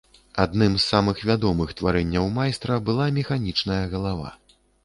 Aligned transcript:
Адным 0.43 0.77
з 0.77 0.79
самых 0.93 1.21
вядомых 1.31 1.75
тварэнняў 1.81 2.25
майстра 2.39 2.81
была 2.91 3.11
механічная 3.19 3.81
галава. 3.97 4.37